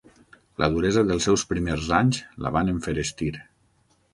La 0.61 0.69
duresa 0.75 1.03
dels 1.09 1.27
seus 1.29 1.43
primers 1.51 1.91
anys 1.99 2.23
la 2.47 2.53
van 2.57 2.73
enferestir. 2.75 3.31